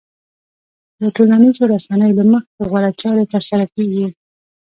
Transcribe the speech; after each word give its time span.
د 1.01 1.03
ټولنيزو 1.15 1.63
رسنيو 1.73 2.15
له 2.19 2.23
مخې 2.31 2.51
غوره 2.69 2.91
چارې 3.01 3.23
ترسره 3.33 3.65
کېږي. 3.75 4.05